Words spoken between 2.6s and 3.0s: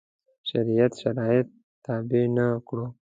کړو.